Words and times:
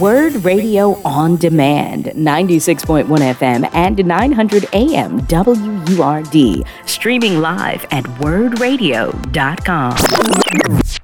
Word 0.00 0.44
Radio 0.44 0.92
on 1.04 1.36
Demand, 1.36 2.06
96.1 2.06 3.06
FM 3.06 3.68
and 3.74 4.04
900 4.04 4.66
AM 4.72 5.20
WURD. 5.26 6.64
Streaming 6.86 7.40
live 7.40 7.84
at 7.90 8.04
wurdradio.com. 8.04 9.96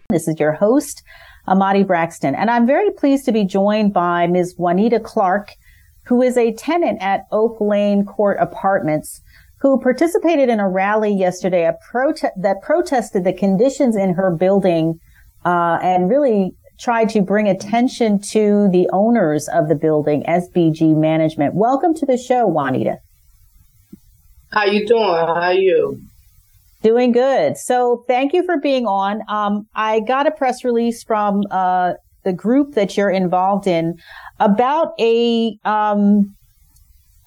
This 0.09 0.29
is 0.29 0.40
your 0.40 0.52
host, 0.52 1.02
Amadee 1.46 1.86
Braxton, 1.86 2.34
and 2.34 2.50
I'm 2.50 2.66
very 2.66 2.90
pleased 2.90 3.24
to 3.27 3.32
be 3.32 3.45
joined 3.45 3.93
by 3.93 4.27
Ms. 4.27 4.54
Juanita 4.56 5.00
Clark, 5.00 5.57
who 6.05 6.23
is 6.23 6.36
a 6.36 6.55
tenant 6.55 7.02
at 7.02 7.27
Oak 7.30 7.61
Lane 7.61 8.07
Court 8.07 8.39
Apartments, 8.41 9.20
who 9.61 9.80
participated 9.80 10.48
in 10.48 10.61
a 10.61 10.68
rally 10.68 11.12
yesterday 11.12 11.66
a 11.66 11.77
prote- 11.93 12.30
that 12.36 12.62
protested 12.62 13.25
the 13.25 13.32
conditions 13.32 13.96
in 13.96 14.14
her 14.14 14.30
building 14.30 14.98
uh, 15.45 15.79
and 15.82 16.09
really 16.09 16.55
tried 16.79 17.08
to 17.10 17.22
bring 17.22 17.48
attention 17.48 18.20
to 18.20 18.68
the 18.71 18.89
owners 18.93 19.48
of 19.48 19.68
the 19.68 19.75
building, 19.75 20.22
SBG 20.22 20.96
Management. 20.96 21.54
Welcome 21.54 21.94
to 21.94 22.07
the 22.07 22.16
show, 22.16 22.46
Juanita. 22.46 22.98
How 24.53 24.64
you 24.64 24.86
doing? 24.86 25.03
How 25.03 25.34
are 25.34 25.54
you? 25.54 26.00
Doing 26.82 27.11
good. 27.11 27.56
So 27.56 28.04
thank 28.06 28.32
you 28.32 28.44
for 28.44 28.58
being 28.61 28.86
on. 28.86 29.20
Um, 29.29 29.67
I 29.75 30.00
got 30.00 30.29
a 30.29 30.30
press 30.30 30.64
release 30.64 31.03
from 31.03 31.43
uh, 31.50 31.94
the 32.25 32.33
group 32.33 32.75
that 32.75 32.97
you're 32.97 33.11
involved 33.11 33.67
in 33.67 33.95
about 34.39 34.92
a 35.00 35.58
um, 35.64 36.34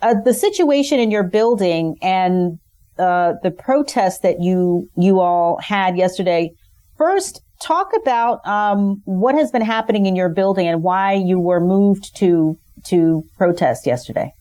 uh, 0.01 0.15
the 0.23 0.33
situation 0.33 0.99
in 0.99 1.11
your 1.11 1.23
building 1.23 1.95
and 2.01 2.57
uh, 2.97 3.33
the 3.43 3.51
protest 3.51 4.21
that 4.23 4.37
you 4.39 4.87
you 4.95 5.19
all 5.19 5.59
had 5.61 5.97
yesterday. 5.97 6.51
First, 6.97 7.41
talk 7.61 7.91
about 8.01 8.45
um, 8.47 9.01
what 9.05 9.35
has 9.35 9.51
been 9.51 9.61
happening 9.61 10.05
in 10.05 10.15
your 10.15 10.29
building 10.29 10.67
and 10.67 10.83
why 10.83 11.13
you 11.13 11.39
were 11.39 11.59
moved 11.59 12.15
to 12.17 12.57
to 12.85 13.23
protest 13.37 13.85
yesterday. 13.85 14.33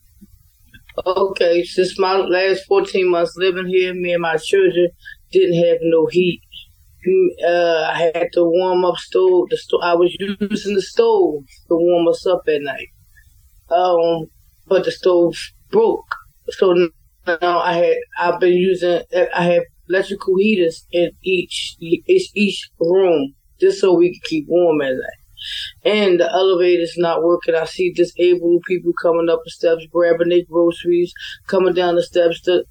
Okay, 1.06 1.62
since 1.64 1.98
my 1.98 2.16
last 2.16 2.64
14 2.66 3.08
months 3.08 3.34
living 3.36 3.66
here, 3.66 3.94
me 3.94 4.12
and 4.12 4.22
my 4.22 4.36
children 4.36 4.88
didn't 5.30 5.64
have 5.64 5.78
no 5.82 6.06
heat. 6.06 6.40
Uh, 7.46 7.90
I 7.92 8.10
had 8.14 8.28
to 8.34 8.44
warm 8.44 8.84
up 8.84 8.96
stove. 8.96 9.48
The 9.50 9.56
stove 9.56 9.80
I 9.82 9.94
was 9.94 10.14
using 10.18 10.74
the 10.74 10.82
stove 10.82 11.44
to 11.68 11.74
warm 11.74 12.08
us 12.08 12.26
up 12.26 12.42
at 12.48 12.60
night. 12.60 12.88
Um, 13.70 14.26
but 14.66 14.84
the 14.84 14.90
stove 14.90 15.34
broke, 15.70 16.14
so 16.48 16.74
now 17.26 17.60
I 17.60 17.72
had 17.74 17.96
I've 18.18 18.40
been 18.40 18.52
using 18.52 19.02
I 19.34 19.44
have 19.44 19.62
electrical 19.90 20.36
heaters 20.38 20.86
in 20.92 21.10
each 21.22 21.76
each, 21.80 22.30
each 22.34 22.70
room 22.78 23.34
just 23.60 23.80
so 23.80 23.94
we 23.94 24.12
can 24.12 24.20
keep 24.24 24.46
warm 24.48 24.80
at 24.80 24.94
night. 24.94 25.20
And 25.84 26.20
the 26.20 26.30
elevator's 26.30 26.94
not 26.96 27.22
working. 27.22 27.54
I 27.54 27.64
see 27.64 27.92
disabled 27.92 28.62
people 28.66 28.92
coming 29.00 29.28
up 29.30 29.40
the 29.44 29.50
steps, 29.50 29.86
grabbing 29.90 30.28
their 30.28 30.44
groceries, 30.48 31.12
coming 31.46 31.74
down 31.74 31.96
the 31.96 32.02
steps 32.02 32.40
to 32.42 32.64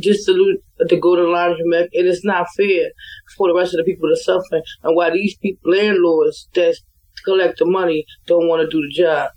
just 0.00 0.24
to, 0.26 0.58
to 0.88 0.96
go 0.96 1.14
to 1.14 1.22
the 1.22 1.28
laundromat. 1.28 1.88
And 1.92 2.08
it's 2.08 2.24
not 2.24 2.46
fair 2.56 2.90
for 3.36 3.48
the 3.48 3.54
rest 3.54 3.74
of 3.74 3.78
the 3.78 3.84
people 3.84 4.08
to 4.08 4.16
suffer. 4.16 4.62
And 4.82 4.96
why 4.96 5.10
these 5.10 5.36
people, 5.36 5.70
landlords 5.70 6.48
that 6.54 6.76
collect 7.24 7.58
the 7.58 7.66
money 7.66 8.04
don't 8.26 8.48
want 8.48 8.62
to 8.62 8.68
do 8.68 8.82
the 8.86 8.92
job. 8.92 9.30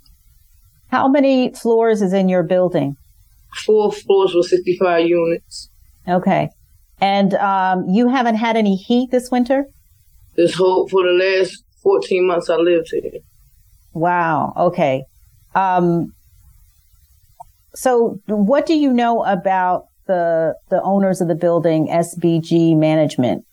How 0.90 1.08
many 1.10 1.54
floors 1.54 2.02
is 2.02 2.14
in 2.14 2.30
your 2.30 2.44
building? 2.44 2.96
Four 3.66 3.92
floors 3.92 4.34
with 4.34 4.46
65 4.46 5.08
units. 5.08 5.70
Okay. 6.08 6.50
And 7.00 7.34
um, 7.36 7.90
you 7.90 8.10
haven't 8.10 8.36
had 8.36 8.58
any 8.58 8.76
heat 8.76 9.12
this 9.12 9.30
winter? 9.32 9.66
This 10.36 10.56
whole, 10.56 10.88
for 10.88 11.04
the 11.04 11.12
last 11.12 11.64
14 11.84 12.28
months 12.28 12.50
I 12.50 12.56
lived 12.56 12.90
here. 12.92 13.22
Wow. 13.94 14.54
Okay. 14.58 15.04
Um, 15.56 16.14
so 17.76 18.20
what 18.28 18.66
do 18.66 18.76
you 18.76 18.92
know 18.92 19.24
about 19.24 19.86
the, 20.08 20.56
the 20.70 20.82
owners 20.82 21.22
of 21.22 21.28
the 21.28 21.36
building, 21.36 21.88
SBG 21.88 22.78
Management? 22.78 23.46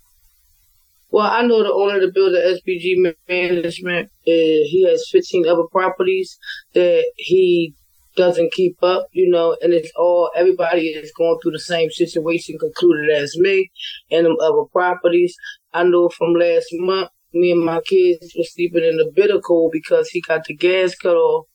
Well, 1.11 1.27
I 1.27 1.43
know 1.43 1.63
the 1.63 1.73
owner 1.73 1.97
of 1.97 2.01
the 2.01 2.11
building, 2.13 2.41
SBG 2.41 3.15
Management. 3.29 4.07
Uh, 4.27 4.67
he 4.67 4.85
has 4.89 5.09
15 5.13 5.47
other 5.47 5.63
properties 5.71 6.37
that 6.73 7.05
he 7.17 7.75
doesn't 8.17 8.53
keep 8.53 8.77
up, 8.83 9.07
you 9.13 9.29
know, 9.31 9.57
and 9.61 9.73
it's 9.73 9.91
all 9.97 10.31
everybody 10.37 10.89
is 10.89 11.13
going 11.17 11.39
through 11.43 11.53
the 11.53 11.59
same 11.59 11.91
situation, 11.91 12.59
concluded 12.59 13.11
as 13.11 13.37
me 13.37 13.71
and 14.11 14.27
them 14.27 14.37
other 14.41 14.65
properties. 14.73 15.35
I 15.73 15.85
know 15.85 16.09
from 16.09 16.35
last 16.35 16.67
month, 16.73 17.11
me 17.33 17.51
and 17.51 17.65
my 17.65 17.81
kids 17.81 18.33
were 18.37 18.45
sleeping 18.45 18.85
in 18.85 18.97
the 18.97 19.11
bitter 19.15 19.41
cold 19.41 19.73
because 19.73 20.09
he 20.09 20.21
got 20.21 20.45
the 20.45 20.55
gas 20.55 20.95
cut 20.95 21.17
off 21.17 21.47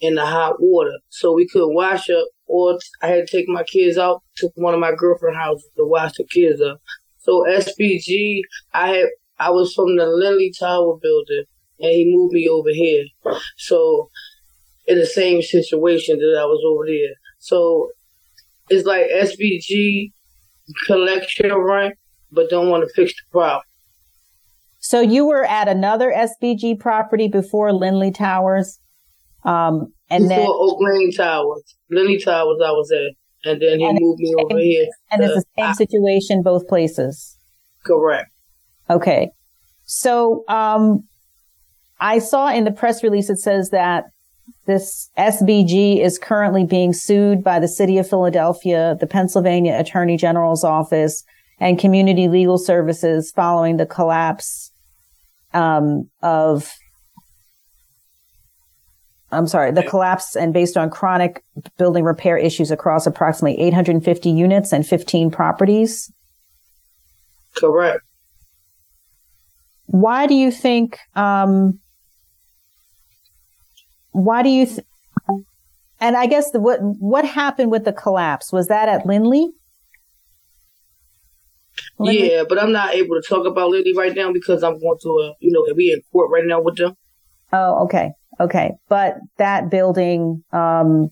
in 0.00 0.14
the 0.14 0.26
hot 0.26 0.56
water, 0.60 0.98
so 1.08 1.32
we 1.32 1.48
couldn't 1.48 1.74
wash 1.74 2.08
up. 2.10 2.26
Or 2.46 2.78
I 3.02 3.08
had 3.08 3.26
to 3.26 3.36
take 3.36 3.48
my 3.48 3.64
kids 3.64 3.98
out 3.98 4.22
to 4.36 4.50
one 4.54 4.74
of 4.74 4.78
my 4.80 4.92
girlfriend 4.96 5.36
houses 5.36 5.68
to 5.76 5.84
wash 5.84 6.12
the 6.16 6.24
kids 6.24 6.60
up. 6.60 6.80
So 7.18 7.44
SBG, 7.48 8.42
I 8.72 8.88
had 8.88 9.06
I 9.38 9.50
was 9.50 9.74
from 9.74 9.96
the 9.96 10.06
Lindley 10.06 10.52
Tower 10.58 10.96
building, 11.00 11.44
and 11.80 11.90
he 11.90 12.10
moved 12.14 12.32
me 12.32 12.48
over 12.48 12.70
here. 12.70 13.04
So 13.56 14.10
in 14.86 14.98
the 14.98 15.06
same 15.06 15.42
situation 15.42 16.18
that 16.18 16.38
I 16.40 16.44
was 16.44 16.62
over 16.66 16.86
there. 16.86 17.14
So 17.38 17.90
it's 18.68 18.86
like 18.86 19.06
SBG 19.10 20.12
collection 20.86 21.54
rent, 21.54 21.94
but 22.32 22.50
don't 22.50 22.68
want 22.68 22.86
to 22.86 22.94
fix 22.94 23.12
the 23.12 23.30
problem. 23.30 23.62
So 24.78 25.00
you 25.00 25.26
were 25.26 25.44
at 25.44 25.68
another 25.68 26.12
SBG 26.12 26.78
property 26.78 27.28
before 27.28 27.72
Lindley 27.72 28.12
Towers, 28.12 28.78
um, 29.44 29.92
and 30.10 30.28
before 30.28 30.36
then 30.36 30.46
Oak 30.48 30.78
Lane 30.80 31.12
Towers, 31.12 31.76
Lindley 31.90 32.18
Towers, 32.18 32.60
I 32.64 32.70
was 32.70 32.92
at, 32.92 33.50
and 33.50 33.60
then 33.60 33.80
he 33.80 33.84
and 33.84 33.98
moved 34.00 34.20
me 34.20 34.28
same, 34.28 34.44
over 34.44 34.58
here. 34.60 34.86
And 35.10 35.24
it's 35.24 35.34
the 35.34 35.44
same 35.58 35.70
I, 35.70 35.72
situation 35.72 36.42
both 36.42 36.68
places. 36.68 37.36
Correct. 37.84 38.30
Okay, 38.88 39.30
so 39.86 40.44
um, 40.48 41.02
I 41.98 42.20
saw 42.20 42.48
in 42.52 42.64
the 42.64 42.70
press 42.70 43.02
release 43.02 43.30
it 43.30 43.38
says 43.38 43.70
that 43.70 44.04
this 44.66 45.10
SBG 45.16 46.02
is 46.02 46.18
currently 46.18 46.64
being 46.64 46.92
sued 46.92 47.42
by 47.44 47.58
the 47.58 47.68
city 47.68 47.98
of 47.98 48.08
Philadelphia, 48.08 48.96
the 49.00 49.06
Pennsylvania 49.06 49.78
Attorney 49.78 50.16
General's 50.16 50.64
office, 50.64 51.24
and 51.58 51.78
community 51.78 52.28
legal 52.28 52.58
services 52.58 53.32
following 53.34 53.76
the 53.76 53.86
collapse 53.86 54.70
um, 55.54 56.10
of 56.22 56.72
I'm 59.32 59.48
sorry, 59.48 59.72
the 59.72 59.82
collapse 59.82 60.36
and 60.36 60.52
based 60.52 60.76
on 60.76 60.88
chronic 60.88 61.42
building 61.76 62.04
repair 62.04 62.36
issues 62.36 62.70
across 62.70 63.06
approximately 63.06 63.60
850 63.60 64.30
units 64.30 64.72
and 64.72 64.86
15 64.86 65.30
properties. 65.30 66.12
Correct. 67.56 68.02
Why 69.86 70.26
do 70.26 70.34
you 70.34 70.50
think 70.50 70.98
um, 71.14 71.80
why 74.16 74.42
do 74.42 74.48
you, 74.48 74.66
th- 74.66 74.86
and 76.00 76.16
I 76.16 76.26
guess 76.26 76.50
the, 76.50 76.60
what, 76.60 76.78
what 76.80 77.24
happened 77.24 77.70
with 77.70 77.84
the 77.84 77.92
collapse? 77.92 78.52
Was 78.52 78.68
that 78.68 78.88
at 78.88 79.06
Lindley? 79.06 79.50
Lindley? 81.98 82.32
Yeah, 82.32 82.44
but 82.48 82.58
I'm 82.58 82.72
not 82.72 82.94
able 82.94 83.20
to 83.20 83.22
talk 83.28 83.46
about 83.46 83.70
Lindley 83.70 83.94
right 83.94 84.14
now 84.14 84.32
because 84.32 84.62
I'm 84.62 84.80
going 84.80 84.98
to, 85.02 85.10
uh, 85.24 85.32
you 85.40 85.52
know, 85.52 85.74
be 85.74 85.92
in 85.92 86.00
court 86.12 86.30
right 86.30 86.44
now 86.46 86.60
with 86.62 86.76
them. 86.76 86.94
Oh, 87.52 87.84
okay. 87.84 88.12
Okay. 88.40 88.72
But 88.88 89.18
that 89.38 89.70
building, 89.70 90.42
um, 90.52 91.10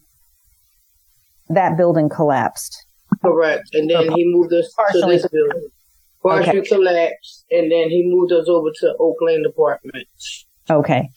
that 1.49 1.77
building 1.77 2.09
collapsed. 2.09 2.87
Correct. 3.23 3.69
And 3.75 3.89
then 3.91 4.13
he 4.13 4.25
moved 4.27 4.53
us 4.53 4.73
Partially. 4.75 5.01
to 5.01 5.07
this 5.07 5.29
building. 5.29 5.69
Partially 6.23 6.61
okay. 6.61 6.69
collapsed. 6.69 7.45
And 7.51 7.71
then 7.71 7.91
he 7.91 8.03
moved 8.07 8.33
us 8.33 8.49
over 8.49 8.69
to 8.81 8.95
Oak 8.99 9.17
Lane 9.21 9.45
Apartments. 9.47 10.47
Okay. 10.71 11.09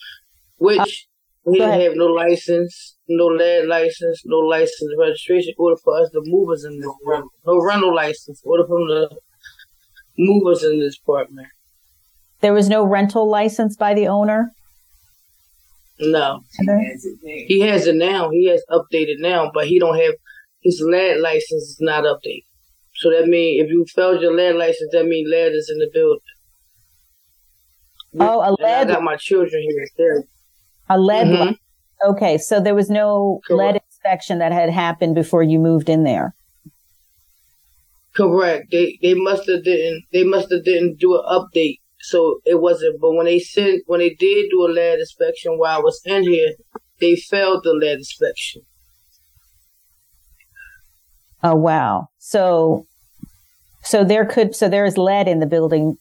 Which 0.58 1.08
we 1.48 1.60
didn't 1.60 1.80
have 1.80 1.94
no 1.96 2.08
license, 2.08 2.98
no 3.08 3.28
lead 3.28 3.68
license, 3.68 4.22
no 4.26 4.40
license 4.40 4.92
registration. 5.00 5.54
Order 5.58 5.78
for 5.82 5.98
us 5.98 6.10
to 6.12 6.22
move 6.26 6.50
us 6.52 6.66
in 6.66 6.78
this 6.78 6.92
rental, 7.06 7.30
no 7.46 7.64
rental 7.64 7.96
license. 7.96 8.42
Order 8.44 8.66
for 8.68 8.80
them 8.80 9.10
to 9.10 9.16
move 10.18 10.46
us 10.48 10.62
in 10.64 10.80
this 10.80 11.00
apartment. 11.02 11.48
There 12.42 12.54
was 12.54 12.68
no 12.68 12.84
rental 12.84 13.30
license 13.30 13.78
by 13.78 13.94
the 13.94 14.08
owner. 14.08 14.52
No, 16.00 16.42
he 17.48 17.62
has 17.62 17.88
it 17.88 17.96
now. 17.96 18.30
He 18.30 18.50
has 18.50 18.64
updated 18.70 19.20
now, 19.20 19.50
but 19.54 19.68
he 19.68 19.80
don't 19.80 19.98
have 19.98 20.16
his 20.62 20.82
lead 20.86 21.22
license 21.22 21.64
is 21.64 21.78
not 21.80 22.04
updated. 22.04 22.44
So 22.96 23.10
that 23.12 23.28
means 23.28 23.64
if 23.64 23.72
you 23.72 23.86
failed 23.96 24.22
your 24.22 24.36
lead 24.36 24.56
license, 24.58 24.92
that 24.92 25.06
means 25.06 25.30
lead 25.32 25.54
is 25.54 25.72
in 25.74 25.80
the 25.80 25.90
building. 25.94 26.20
Oh, 28.20 28.42
a 28.42 28.52
lead. 28.62 28.90
I 28.90 28.94
got 28.94 29.02
my 29.02 29.16
children 29.16 29.64
here. 29.98 30.24
A 30.90 31.00
lead. 31.00 31.28
Mm-hmm. 31.28 32.10
Okay, 32.12 32.38
so 32.38 32.60
there 32.60 32.76
was 32.76 32.90
no 32.90 33.40
Correct. 33.48 33.74
lead 33.74 33.82
inspection 33.88 34.40
that 34.40 34.52
had 34.52 34.70
happened 34.70 35.16
before 35.16 35.44
you 35.44 35.60
moved 35.60 35.90
in 35.90 36.04
there. 36.04 36.36
Correct. 38.16 38.72
They 38.72 38.98
they 39.02 39.14
must 39.14 39.48
have 39.48 39.64
didn't 39.64 40.06
they 40.12 40.24
must 40.24 40.52
have 40.52 40.64
didn't 40.64 41.00
do 41.00 41.16
an 41.16 41.24
update 41.30 41.80
so 42.00 42.40
it 42.46 42.62
wasn't. 42.62 43.02
But 43.02 43.14
when 43.14 43.26
they 43.26 43.40
sent, 43.40 43.84
when 43.86 44.00
they 44.00 44.12
did 44.12 44.50
do 44.50 44.66
a 44.66 44.72
lead 44.72 45.00
inspection 45.00 45.58
while 45.58 45.78
I 45.78 45.82
was 45.82 46.02
in 46.06 46.24
here, 46.24 46.54
they 47.00 47.16
failed 47.16 47.64
the 47.64 47.74
lead 47.74 47.98
inspection. 47.98 48.62
Oh 51.44 51.56
wow! 51.56 52.08
So, 52.18 52.86
so 53.84 54.04
there 54.04 54.26
could, 54.26 54.56
so 54.56 54.68
there 54.70 54.86
is 54.86 54.98
lead 54.98 55.28
in 55.28 55.40
the 55.40 55.46
building 55.46 55.98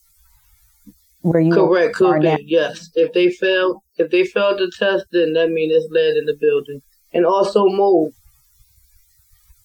where 1.26 1.40
you 1.40 1.52
correct 1.52 1.96
could 1.96 2.20
be 2.20 2.28
now. 2.28 2.36
yes. 2.40 2.90
If 2.94 3.12
they 3.12 3.30
fail, 3.30 3.82
if 3.96 4.10
they 4.10 4.24
failed 4.24 4.58
the 4.58 4.70
test, 4.78 5.06
then 5.10 5.32
that 5.32 5.50
means 5.50 5.72
it's 5.74 5.90
lead 5.90 6.16
in 6.16 6.24
the 6.26 6.36
building, 6.40 6.82
and 7.12 7.26
also 7.26 7.66
mold. 7.66 8.12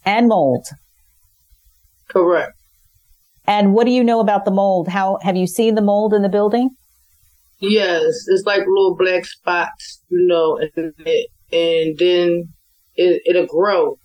And 0.04 0.28
mold. 0.28 0.66
Correct. 2.10 2.54
And 3.48 3.74
what 3.74 3.86
do 3.86 3.92
you 3.92 4.04
know 4.04 4.19
about 4.19 4.46
the 4.46 4.52
mold? 4.52 4.88
How 4.88 5.19
have 5.22 5.36
you 5.36 5.46
seen 5.46 5.75
the 5.75 5.81
mold 5.81 6.13
in 6.13 6.24
the 6.24 6.30
building? 6.30 6.72
Yes, 7.60 8.25
it's 8.28 8.46
like 8.46 8.62
little 8.62 8.96
black 8.96 9.25
spots, 9.25 10.02
you 10.10 10.25
know, 10.25 10.57
and 10.57 10.94
it, 11.06 11.28
and 11.52 11.98
then 12.00 12.50
it, 12.96 13.22
it'll 13.25 13.46
grow 13.46 13.98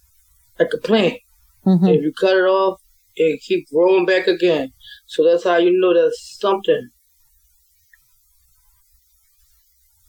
like 0.59 0.69
a 0.75 0.79
plant. 0.79 1.19
Mm-hmm. 1.65 1.87
If 1.87 2.03
you 2.03 2.13
cut 2.13 2.37
it 2.37 2.45
off, 2.45 2.81
it 3.15 3.41
keep 3.41 3.67
growing 3.73 4.05
back 4.05 4.27
again. 4.27 4.73
So 5.07 5.25
that's 5.25 5.45
how 5.45 5.57
you 5.57 5.73
know 5.79 5.95
that's 5.95 6.37
something. 6.39 6.91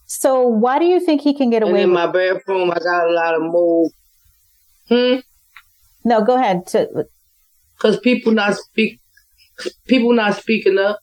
So 0.07 0.47
why 0.47 0.79
do 0.79 0.85
you 0.85 0.99
think 0.99 1.21
he 1.21 1.33
can 1.33 1.49
get 1.49 1.63
away? 1.63 1.81
And 1.81 1.89
in 1.89 1.93
my 1.93 2.07
bathroom, 2.07 2.71
I 2.71 2.79
got 2.79 3.07
a 3.07 3.11
lot 3.11 3.35
of 3.35 3.41
mold. 3.41 3.91
Hmm. 4.87 5.15
No, 6.05 6.23
go 6.23 6.37
ahead. 6.37 6.63
Because 6.63 7.99
people 7.99 8.31
not 8.31 8.55
speak, 8.55 8.99
people 9.85 10.13
not 10.13 10.35
speaking 10.35 10.77
up. 10.79 10.99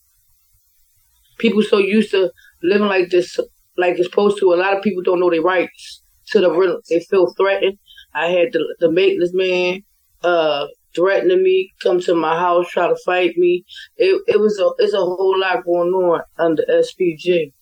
People 1.39 1.63
so 1.63 1.79
used 1.79 2.13
to 2.13 2.33
living 2.63 2.89
like 2.89 3.11
this, 3.11 3.39
like 3.77 3.99
it's 3.99 4.09
supposed 4.09 4.39
to. 4.41 4.55
A 4.55 4.57
lot 4.57 4.75
of 4.77 4.83
people 4.83 5.03
don't 5.03 5.21
know 5.21 5.31
their 5.31 5.43
rights. 5.43 6.03
To 6.29 6.41
the 6.41 6.51
real, 6.51 6.81
they 6.89 7.01
feel 7.01 7.35
threatened. 7.37 7.77
I 8.15 8.29
had 8.29 8.53
the 8.53 8.77
the 8.81 8.91
maintenance 8.91 9.35
man 9.35 9.83
uh 10.23 10.67
threatening 10.95 11.43
me, 11.43 11.73
come 11.83 12.01
to 12.01 12.15
my 12.15 12.39
house, 12.39 12.71
try 12.71 12.89
to 12.89 12.97
fight 13.05 13.37
me. 13.37 13.65
It 13.97 14.23
it 14.27 14.41
was 14.41 14.59
a 14.59 14.71
it's 14.79 14.95
a 14.95 14.99
whole 14.99 15.39
lot 15.39 15.65
going 15.65 15.93
on 15.93 16.23
under 16.39 16.63
SBG. 16.63 17.53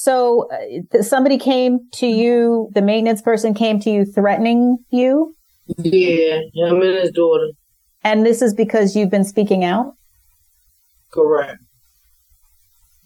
So 0.00 0.48
uh, 0.52 1.02
somebody 1.02 1.38
came 1.38 1.80
to 1.94 2.06
you, 2.06 2.70
the 2.72 2.82
maintenance 2.82 3.20
person 3.20 3.52
came 3.52 3.80
to 3.80 3.90
you 3.90 4.04
threatening 4.04 4.78
you? 4.90 5.34
Yeah, 5.76 6.38
him 6.54 6.80
and 6.80 6.98
his 6.98 7.10
daughter. 7.10 7.48
And 8.04 8.24
this 8.24 8.40
is 8.40 8.54
because 8.54 8.94
you've 8.94 9.10
been 9.10 9.24
speaking 9.24 9.64
out? 9.64 9.94
Correct. 11.12 11.58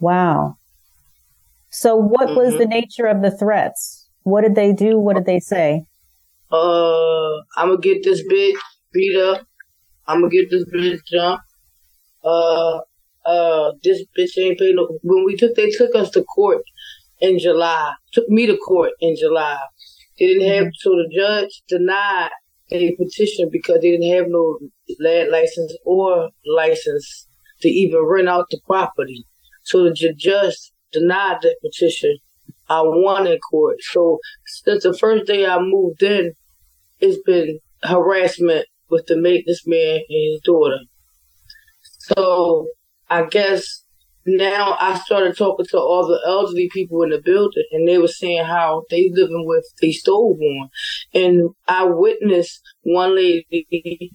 Wow. 0.00 0.58
So 1.70 1.96
what 1.96 2.28
mm-hmm. 2.28 2.36
was 2.36 2.58
the 2.58 2.66
nature 2.66 3.06
of 3.06 3.22
the 3.22 3.30
threats? 3.30 4.06
What 4.24 4.42
did 4.42 4.54
they 4.54 4.74
do? 4.74 4.98
What 4.98 5.16
did 5.16 5.24
they 5.24 5.40
say? 5.40 5.86
Uh, 6.50 7.36
I'm 7.56 7.68
gonna 7.68 7.78
get 7.78 8.04
this 8.04 8.22
bitch 8.30 8.58
beat 8.92 9.16
up. 9.18 9.46
I'm 10.06 10.20
gonna 10.20 10.28
get 10.28 10.50
this 10.50 10.66
bitch 10.66 11.00
jumped. 11.10 11.44
Uh, 12.22 12.80
uh, 13.24 13.72
this 13.82 14.04
bitch 14.18 14.36
ain't 14.36 14.58
paid 14.58 14.74
no. 14.74 14.98
When 15.02 15.24
we 15.24 15.36
took, 15.36 15.54
they 15.54 15.70
took 15.70 15.94
us 15.94 16.10
to 16.10 16.22
court 16.22 16.62
in 17.22 17.38
July. 17.38 17.94
Took 18.12 18.28
me 18.28 18.46
to 18.46 18.56
court 18.58 18.90
in 19.00 19.16
July. 19.16 19.58
They 20.18 20.26
didn't 20.26 20.48
have, 20.48 20.64
mm-hmm. 20.64 20.80
so 20.80 20.90
the 20.90 21.10
judge 21.16 21.62
denied 21.68 22.30
a 22.70 22.94
petition 22.96 23.48
because 23.50 23.80
they 23.80 23.92
didn't 23.92 24.12
have 24.12 24.26
no 24.28 24.58
land 25.00 25.30
license 25.30 25.74
or 25.86 26.30
license 26.44 27.26
to 27.60 27.68
even 27.68 28.00
rent 28.04 28.28
out 28.28 28.46
the 28.50 28.60
property. 28.66 29.24
So 29.62 29.84
the 29.84 30.14
judge 30.16 30.56
denied 30.92 31.38
that 31.42 31.56
petition. 31.62 32.18
I 32.68 32.82
won 32.82 33.26
in 33.26 33.38
court. 33.38 33.76
So 33.80 34.18
since 34.64 34.82
the 34.82 34.96
first 34.96 35.26
day 35.26 35.46
I 35.46 35.58
moved 35.60 36.02
in, 36.02 36.32
it's 37.00 37.22
been 37.24 37.60
harassment 37.82 38.66
with 38.90 39.06
the 39.06 39.16
maintenance 39.16 39.66
man 39.66 40.00
and 40.08 40.32
his 40.32 40.40
daughter. 40.44 40.78
So 41.98 42.68
I 43.08 43.24
guess 43.26 43.81
now 44.26 44.76
I 44.80 44.98
started 44.98 45.36
talking 45.36 45.66
to 45.70 45.78
all 45.78 46.06
the 46.06 46.20
elderly 46.26 46.68
people 46.72 47.02
in 47.02 47.10
the 47.10 47.20
building, 47.20 47.64
and 47.72 47.88
they 47.88 47.98
were 47.98 48.08
saying 48.08 48.44
how 48.44 48.84
they 48.90 49.10
living 49.12 49.46
with 49.46 49.64
a 49.82 49.92
stove 49.92 50.38
on, 50.40 50.68
and 51.14 51.50
I 51.66 51.84
witnessed 51.84 52.62
one 52.82 53.16
lady 53.16 54.12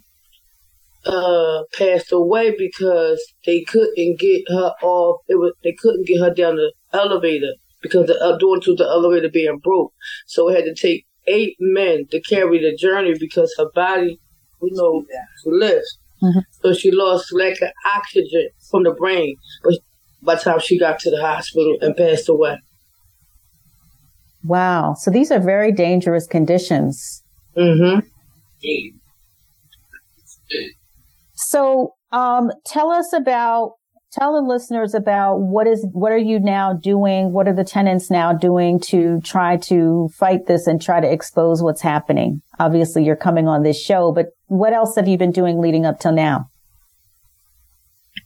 uh, 1.05 1.63
passed 1.77 2.11
away 2.11 2.55
because 2.57 3.21
they 3.45 3.61
couldn't 3.61 4.19
get 4.19 4.43
her 4.49 4.73
off. 4.81 5.21
It 5.27 5.35
was 5.35 5.53
they 5.63 5.73
couldn't 5.77 6.07
get 6.07 6.19
her 6.19 6.33
down 6.33 6.55
the 6.55 6.71
elevator 6.93 7.53
because 7.81 8.07
the 8.07 8.19
uh, 8.19 8.37
door 8.37 8.59
to 8.59 8.75
the 8.75 8.85
elevator 8.85 9.29
being 9.29 9.59
broke. 9.59 9.93
So 10.25 10.49
it 10.49 10.55
had 10.55 10.65
to 10.65 10.75
take 10.75 11.05
eight 11.27 11.55
men 11.59 12.07
to 12.11 12.21
carry 12.21 12.59
the 12.59 12.75
journey 12.75 13.13
because 13.19 13.53
her 13.57 13.69
body, 13.73 14.19
you 14.61 14.71
know, 14.73 15.05
lift. 15.45 15.85
Mm-hmm. 16.23 16.39
So 16.61 16.73
she 16.73 16.91
lost 16.91 17.33
lack 17.33 17.61
of 17.61 17.69
oxygen 17.95 18.49
from 18.71 18.83
the 18.83 18.91
brain. 18.91 19.35
But 19.63 19.79
by 20.21 20.35
the 20.35 20.41
time 20.41 20.59
she 20.59 20.79
got 20.79 20.99
to 20.99 21.11
the 21.11 21.21
hospital 21.21 21.77
and 21.81 21.95
passed 21.95 22.29
away. 22.29 22.59
Wow. 24.43 24.95
So 24.97 25.11
these 25.11 25.31
are 25.31 25.39
very 25.39 25.71
dangerous 25.71 26.25
conditions. 26.27 27.23
Mm-hmm. 27.55 27.99
So 31.35 31.93
um, 32.11 32.51
tell 32.65 32.91
us 32.91 33.13
about 33.13 33.73
tell 34.11 34.33
the 34.33 34.47
listeners 34.47 34.93
about 34.93 35.37
what 35.37 35.67
is 35.67 35.85
what 35.91 36.11
are 36.11 36.17
you 36.17 36.39
now 36.39 36.73
doing 36.73 37.33
what 37.33 37.47
are 37.47 37.53
the 37.53 37.63
tenants 37.63 38.09
now 38.09 38.31
doing 38.31 38.79
to 38.79 39.19
try 39.21 39.57
to 39.57 40.09
fight 40.17 40.45
this 40.47 40.65
and 40.65 40.81
try 40.81 41.01
to 41.01 41.11
expose 41.11 41.61
what's 41.61 41.81
happening 41.81 42.41
obviously 42.57 43.03
you're 43.03 43.17
coming 43.17 43.49
on 43.49 43.63
this 43.63 43.79
show 43.79 44.13
but 44.13 44.27
what 44.45 44.71
else 44.71 44.95
have 44.95 45.09
you 45.09 45.17
been 45.17 45.33
doing 45.33 45.59
leading 45.59 45.85
up 45.85 45.99
till 45.99 46.13
now 46.13 46.49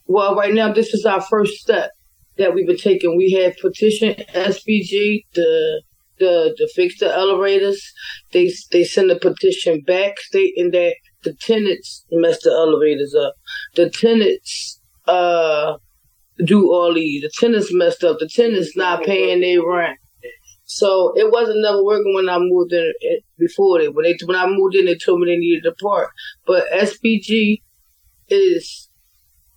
well 0.06 0.34
right 0.34 0.54
now 0.54 0.72
this 0.72 0.94
is 0.94 1.04
our 1.04 1.20
first 1.20 1.54
step 1.54 1.90
that 2.38 2.54
we've 2.54 2.66
been 2.66 2.76
taking 2.76 3.16
we 3.16 3.30
have 3.32 3.56
petition 3.60 4.14
SBG 4.34 5.24
to 5.34 5.80
the 6.18 6.54
to 6.56 6.68
fix 6.74 6.98
the 6.98 7.12
elevators 7.12 7.92
they 8.32 8.50
they 8.70 8.84
send 8.84 9.10
a 9.10 9.18
petition 9.18 9.82
back 9.86 10.18
stating 10.18 10.70
that 10.70 10.94
the 11.24 11.34
tenants 11.34 12.04
messed 12.10 12.42
the 12.42 12.50
elevators 12.50 13.14
up 13.14 13.34
the 13.74 13.90
tenants 13.90 14.80
uh 15.06 15.76
do 16.44 16.70
all 16.70 16.94
these. 16.94 17.22
The 17.22 17.30
tenants 17.38 17.72
messed 17.72 18.04
up. 18.04 18.18
The 18.18 18.28
tenants 18.28 18.76
not 18.76 19.04
paying 19.04 19.40
their 19.40 19.66
rent. 19.66 19.98
So 20.64 21.12
it 21.16 21.30
wasn't 21.30 21.60
never 21.60 21.84
working 21.84 22.14
when 22.14 22.28
I 22.28 22.38
moved 22.38 22.72
in 22.72 22.92
before 23.38 23.80
they 23.80 23.88
when 23.88 24.04
they 24.04 24.16
when 24.24 24.36
I 24.36 24.46
moved 24.46 24.74
in 24.74 24.86
they 24.86 24.96
told 24.96 25.20
me 25.20 25.26
they 25.26 25.38
needed 25.38 25.66
a 25.66 25.74
park. 25.74 26.10
But 26.46 26.70
SBG 26.70 27.60
is 28.28 28.88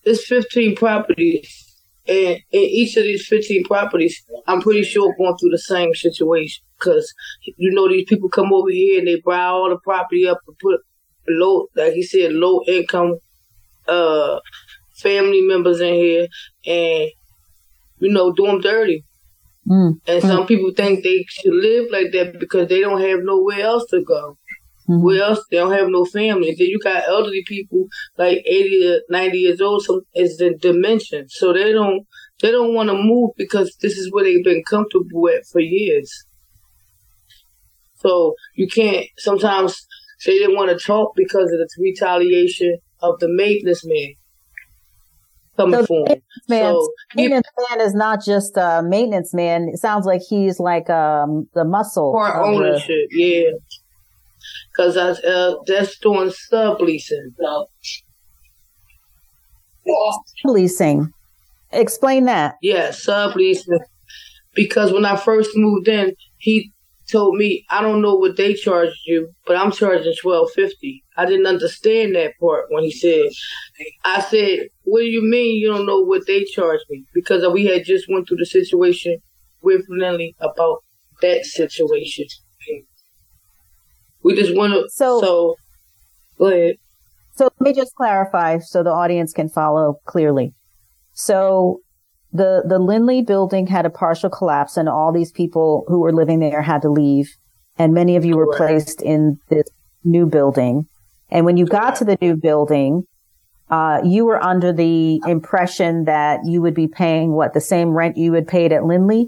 is 0.05 0.25
fifteen 0.25 0.75
properties 0.75 1.65
and 2.07 2.39
in 2.51 2.61
each 2.61 2.97
of 2.97 3.03
these 3.03 3.25
15 3.27 3.63
properties, 3.63 4.23
I'm 4.47 4.61
pretty 4.61 4.83
sure 4.83 5.15
going 5.17 5.35
through 5.37 5.49
the 5.49 5.57
same 5.59 5.93
situation. 5.95 6.63
Because, 6.77 7.13
you 7.57 7.71
know, 7.71 7.87
these 7.87 8.05
people 8.07 8.29
come 8.29 8.53
over 8.53 8.69
here 8.69 8.99
and 8.99 9.07
they 9.07 9.21
buy 9.25 9.45
all 9.45 9.69
the 9.69 9.77
property 9.77 10.27
up 10.27 10.39
and 10.47 10.57
put 10.59 10.81
low, 11.27 11.67
like 11.75 11.93
he 11.93 12.03
said, 12.03 12.33
low 12.33 12.61
income 12.67 13.17
uh, 13.87 14.39
family 14.97 15.41
members 15.41 15.81
in 15.81 15.93
here 15.93 16.27
and, 16.65 17.09
you 17.99 18.11
know, 18.11 18.31
do 18.33 18.45
them 18.45 18.61
dirty. 18.61 19.03
Mm. 19.67 19.99
And 20.07 20.21
some 20.21 20.43
mm. 20.43 20.47
people 20.47 20.73
think 20.75 21.03
they 21.03 21.25
should 21.27 21.53
live 21.53 21.87
like 21.91 22.11
that 22.11 22.39
because 22.39 22.69
they 22.69 22.81
don't 22.81 23.01
have 23.01 23.21
nowhere 23.23 23.61
else 23.61 23.85
to 23.89 24.03
go. 24.03 24.37
Mm-hmm. 24.89 25.03
Where 25.03 25.23
else? 25.23 25.43
They 25.49 25.57
don't 25.57 25.71
have 25.71 25.89
no 25.89 26.05
family. 26.05 26.55
Then 26.57 26.67
you 26.67 26.79
got 26.79 27.07
elderly 27.07 27.43
people 27.47 27.87
like 28.17 28.43
80 28.45 28.87
or 28.87 28.99
90 29.09 29.37
years 29.37 29.61
old, 29.61 29.83
so 29.83 30.01
it's 30.13 30.37
the 30.37 30.55
dimension. 30.59 31.25
So 31.29 31.53
they 31.53 31.71
don't, 31.71 32.05
they 32.41 32.51
don't 32.51 32.73
want 32.73 32.89
to 32.89 32.95
move 32.95 33.31
because 33.37 33.75
this 33.81 33.97
is 33.97 34.11
where 34.11 34.23
they've 34.23 34.43
been 34.43 34.63
comfortable 34.69 35.29
at 35.29 35.45
for 35.51 35.59
years. 35.59 36.11
So 37.95 38.35
you 38.55 38.67
can't 38.67 39.07
sometimes 39.17 39.75
say 40.19 40.39
they 40.39 40.53
want 40.53 40.77
to 40.77 40.85
talk 40.85 41.13
because 41.15 41.51
of 41.51 41.57
the 41.57 41.67
retaliation 41.79 42.77
of 43.01 43.19
the 43.19 43.27
maintenance 43.27 43.85
man 43.85 44.13
coming 45.57 45.79
so 45.79 45.85
for 45.85 46.05
him. 46.07 46.21
So 46.47 46.87
maintenance 47.15 47.47
man 47.69 47.81
is 47.81 47.93
not 47.93 48.23
just 48.23 48.57
a 48.57 48.81
maintenance 48.83 49.33
man. 49.33 49.69
It 49.73 49.79
sounds 49.79 50.05
like 50.05 50.21
he's 50.27 50.59
like 50.59 50.89
um 50.89 51.47
the 51.53 51.65
muscle. 51.65 52.11
For 52.11 52.43
ownership, 52.43 53.09
the... 53.09 53.17
yeah. 53.17 53.51
Because 54.71 54.97
uh, 54.97 55.55
that's 55.65 55.97
doing 55.99 56.31
subleasing. 56.51 57.33
Leasing. 60.43 61.11
Explain 61.71 62.25
that. 62.25 62.55
Yeah, 62.61 62.89
subleasing. 62.89 63.79
Because 64.53 64.91
when 64.93 65.05
I 65.05 65.15
first 65.17 65.51
moved 65.55 65.87
in, 65.87 66.15
he 66.37 66.71
told 67.11 67.35
me, 67.35 67.65
I 67.69 67.81
don't 67.81 68.01
know 68.01 68.15
what 68.15 68.37
they 68.37 68.53
charged 68.53 68.97
you, 69.05 69.29
but 69.45 69.57
I'm 69.57 69.71
charging 69.71 70.13
twelve 70.21 70.51
fifty. 70.51 71.03
I 71.17 71.25
didn't 71.25 71.45
understand 71.45 72.15
that 72.15 72.33
part 72.39 72.65
when 72.69 72.83
he 72.83 72.91
said. 72.91 73.29
I 74.03 74.21
said, 74.21 74.69
"What 74.83 75.01
do 75.01 75.05
you 75.05 75.21
mean 75.21 75.59
you 75.59 75.71
don't 75.71 75.85
know 75.85 76.01
what 76.01 76.25
they 76.27 76.43
charged 76.45 76.85
me?" 76.89 77.05
Because 77.13 77.45
we 77.53 77.65
had 77.65 77.85
just 77.85 78.05
went 78.09 78.27
through 78.27 78.37
the 78.37 78.45
situation 78.45 79.17
with 79.61 79.85
Lindley 79.89 80.35
about 80.39 80.83
that 81.21 81.45
situation. 81.45 82.25
We 84.25 84.33
just 84.33 84.55
want 84.55 84.73
to. 84.73 84.89
So, 84.89 85.21
so 85.21 85.55
go 86.39 86.47
ahead. 86.47 86.77
So 87.35 87.43
let 87.43 87.61
me 87.61 87.73
just 87.73 87.93
clarify 87.93 88.57
so 88.57 88.81
the 88.81 88.89
audience 88.89 89.33
can 89.33 89.49
follow 89.49 89.99
clearly. 90.05 90.55
So 91.13 91.81
the 92.33 92.63
the 92.67 92.79
Lindley 92.79 93.21
building 93.21 93.67
had 93.67 93.85
a 93.85 93.91
partial 93.91 94.31
collapse, 94.31 94.77
and 94.77 94.89
all 94.89 95.13
these 95.13 95.31
people 95.31 95.85
who 95.87 95.99
were 95.99 96.11
living 96.11 96.39
there 96.39 96.63
had 96.63 96.81
to 96.81 96.89
leave, 96.89 97.29
and 97.77 97.93
many 97.93 98.15
of 98.15 98.25
you 98.25 98.33
Correct. 98.33 98.47
were 98.47 98.67
placed 98.67 99.03
in 99.03 99.37
this 99.49 99.67
new 100.03 100.25
building. 100.25 100.87
And 101.29 101.45
when 101.45 101.55
you 101.55 101.67
Correct. 101.67 101.83
got 101.83 101.95
to 101.97 102.05
the 102.05 102.17
new 102.19 102.35
building, 102.35 103.03
uh, 103.69 104.01
you 104.03 104.25
were 104.25 104.43
under 104.43 104.73
the 104.73 105.21
impression 105.27 106.05
that 106.05 106.39
you 106.45 106.63
would 106.63 106.73
be 106.73 106.87
paying 106.87 107.33
what 107.33 107.53
the 107.53 107.61
same 107.61 107.89
rent 107.89 108.17
you 108.17 108.33
had 108.33 108.47
paid 108.47 108.73
at 108.73 108.85
Lindley. 108.85 109.27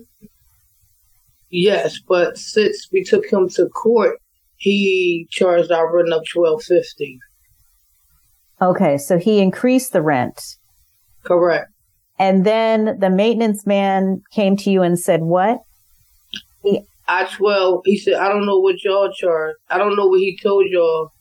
Yes, 1.51 2.00
but 2.00 2.36
since 2.36 2.89
we 2.92 3.04
took 3.04 3.32
him 3.32 3.48
to 3.50 3.68
court, 3.68 4.18
he 4.58 5.28
charged 5.32 5.72
our 5.72 5.96
rent 5.96 6.14
of 6.14 6.24
twelve 6.32 6.64
fifty. 6.64 7.20
Okay, 8.62 8.98
so 8.98 9.18
he 9.18 9.40
increased 9.40 9.94
the 9.94 10.02
rent. 10.02 10.42
Correct. 11.24 11.70
And 12.20 12.46
then 12.46 12.98
the 13.00 13.10
maintenance 13.10 13.68
man 13.68 14.22
came 14.32 14.58
to 14.58 14.72
you 14.72 14.82
and 14.82 14.98
said, 14.98 15.22
what? 15.22 15.60
He, 16.64 16.82
I 17.08 17.26
12, 17.26 17.82
he 17.86 18.00
said, 18.00 18.16
I 18.16 18.30
don't 18.30 18.46
know 18.46 18.58
what 18.58 18.84
y'all 18.84 19.12
charge. 19.12 19.56
I 19.70 19.78
don't 19.78 19.96
know 19.96 20.08
what 20.08 20.20
he 20.20 20.38
told 20.42 20.66
y'all 20.70 21.12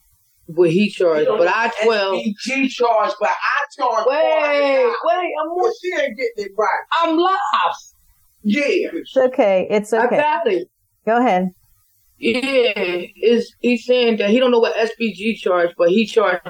what 0.47 0.71
he 0.71 0.89
charged, 0.89 1.27
but 1.27 1.47
I 1.47 1.71
12. 1.83 2.15
SBG 2.15 2.69
charge, 2.69 3.11
but 3.19 3.29
I 3.29 3.65
charge. 3.77 4.05
Wait, 4.07 4.93
wait, 5.03 5.31
I'm 5.41 5.55
well, 5.55 5.71
she 5.81 6.01
ain't 6.01 6.17
getting 6.17 6.45
it 6.45 6.51
right. 6.57 6.83
I'm 6.93 7.17
lost. 7.17 7.95
Yeah. 8.43 8.89
It's 8.93 9.15
okay. 9.15 9.67
It's 9.69 9.93
okay. 9.93 10.17
I 10.17 10.21
got 10.21 10.47
it. 10.47 10.67
Go 11.05 11.17
ahead. 11.17 11.49
Yeah, 12.19 13.03
is 13.21 13.53
he's 13.59 13.85
saying 13.85 14.17
that 14.17 14.31
he 14.31 14.39
don't 14.39 14.51
know 14.51 14.59
what 14.59 14.75
SBG 14.75 15.37
charged, 15.37 15.75
but 15.77 15.89
he 15.89 16.05
charged 16.05 16.41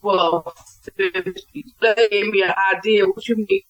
twelve 0.00 0.52
fifty. 0.96 1.64
That 1.80 1.96
gave 2.10 2.28
me 2.28 2.42
an 2.42 2.54
idea. 2.74 3.06
What 3.06 3.28
you 3.28 3.36
mean? 3.36 3.62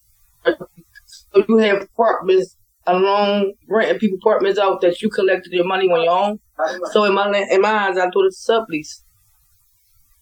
So 1.05 1.43
you 1.47 1.57
have 1.57 1.81
apartments 1.81 2.55
alone, 2.85 3.53
renting 3.67 3.99
people 3.99 4.19
apartments 4.21 4.59
out 4.59 4.81
that 4.81 5.01
you 5.01 5.09
collected 5.09 5.51
your 5.51 5.65
money 5.65 5.89
on 5.89 6.03
your 6.03 6.13
own. 6.13 6.39
So 6.91 7.03
in 7.05 7.13
my 7.13 7.27
in 7.49 7.61
my 7.61 7.89
eyes, 7.89 7.97
I 7.97 8.09
thought 8.09 8.25
it's 8.25 8.47
sublease. 8.47 9.01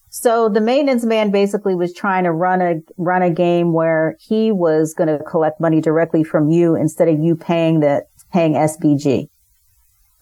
So 0.10 0.48
the 0.48 0.62
maintenance 0.62 1.04
man 1.04 1.30
basically 1.30 1.76
was 1.76 1.94
trying 1.94 2.24
to 2.24 2.32
run 2.32 2.62
a 2.62 2.76
run 2.98 3.22
a 3.22 3.30
game 3.30 3.74
where 3.74 4.16
he 4.22 4.52
was 4.52 4.94
going 4.94 5.10
to 5.10 5.22
collect 5.26 5.60
money 5.60 5.82
directly 5.82 6.24
from 6.24 6.50
you 6.50 6.76
instead 6.76 7.10
of 7.10 7.20
you 7.20 7.36
paying 7.36 7.82
the 7.82 8.06
paying 8.32 8.54
SBG. 8.54 9.28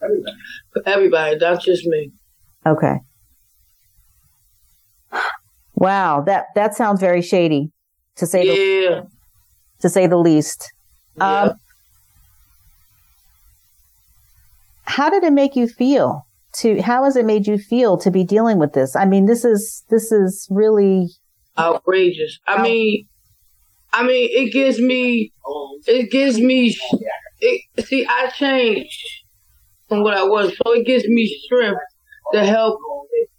Everybody, 0.04 0.36
everybody 0.86 1.36
not 1.36 1.62
just 1.62 1.86
me. 1.86 2.10
Okay. 2.66 2.96
Wow, 5.74 6.22
that 6.22 6.46
that 6.54 6.74
sounds 6.74 7.00
very 7.00 7.22
shady, 7.22 7.72
to 8.16 8.26
say 8.26 8.44
yeah. 8.46 8.54
the, 8.54 9.06
to 9.80 9.88
say 9.88 10.06
the 10.06 10.16
least. 10.16 10.72
Yeah. 11.16 11.40
Um, 11.42 11.54
how 14.84 15.10
did 15.10 15.24
it 15.24 15.32
make 15.32 15.56
you 15.56 15.66
feel? 15.68 16.26
To 16.58 16.80
how 16.80 17.02
has 17.04 17.16
it 17.16 17.24
made 17.24 17.46
you 17.48 17.58
feel 17.58 17.96
to 17.98 18.10
be 18.10 18.24
dealing 18.24 18.58
with 18.58 18.72
this? 18.74 18.94
I 18.94 19.04
mean, 19.06 19.26
this 19.26 19.44
is 19.44 19.84
this 19.90 20.12
is 20.12 20.46
really 20.50 21.08
outrageous. 21.58 22.38
I 22.46 22.62
mean, 22.62 23.06
I 23.92 24.04
mean, 24.04 24.28
it 24.30 24.52
gives 24.52 24.80
me, 24.80 25.32
it 25.86 26.10
gives 26.10 26.38
me, 26.40 26.76
it, 27.40 27.86
see, 27.86 28.06
I 28.08 28.28
changed 28.28 29.23
from 29.88 30.02
what 30.02 30.14
I 30.14 30.24
was. 30.24 30.56
So 30.56 30.72
it 30.72 30.86
gives 30.86 31.06
me 31.06 31.26
strength 31.44 31.80
to 32.32 32.44
help 32.44 32.78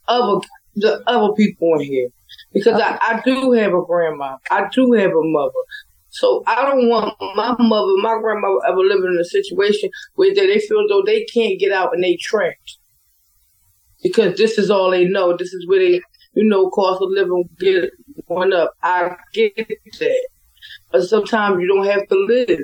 other 0.08 0.46
the 0.76 1.02
other 1.08 1.34
people 1.34 1.76
in 1.80 1.86
here 1.86 2.10
because 2.54 2.80
I, 2.80 2.98
I 3.02 3.22
do 3.24 3.52
have 3.54 3.74
a 3.74 3.82
grandma. 3.86 4.38
I 4.52 4.68
do 4.74 4.92
have 4.94 5.12
a 5.12 5.24
mother. 5.24 5.52
So 6.10 6.44
I 6.48 6.64
don't 6.64 6.88
want 6.88 7.14
my 7.36 7.56
mother, 7.60 7.92
my 7.98 8.18
grandmother 8.22 8.60
ever 8.68 8.80
living 8.80 9.14
in 9.14 9.20
a 9.20 9.26
situation 9.26 9.90
where 10.16 10.34
they 10.34 10.60
feel 10.60 10.88
though 10.88 11.04
they 11.06 11.26
can't 11.26 11.60
get 11.60 11.72
out 11.72 11.94
and 11.94 12.04
they 12.04 12.16
trapped. 12.16 12.78
Because 14.02 14.38
this 14.38 14.58
is 14.58 14.70
all 14.70 14.92
they 14.92 15.06
know. 15.06 15.36
This 15.36 15.54
is 15.54 15.68
where 15.68 15.80
they, 15.80 16.02
you 16.34 16.44
know, 16.44 16.70
cost 16.70 17.02
of 17.02 17.10
living 17.12 17.50
get 17.60 17.90
one 18.28 18.54
up. 18.54 18.74
I 18.84 19.16
get 19.34 19.56
that. 19.58 20.28
But 20.92 21.04
sometimes 21.04 21.60
you 21.60 21.68
don't 21.68 21.86
have 21.86 22.08
to 22.08 22.16
live 22.16 22.62